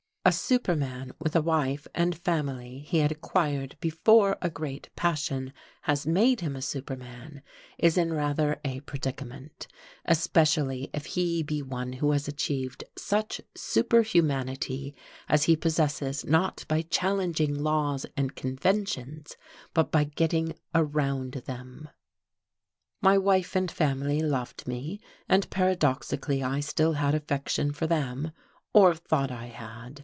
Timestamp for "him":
6.41-6.55